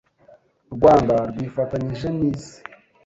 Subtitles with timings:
[0.73, 2.55] Rwanda rwifatanyije n’isi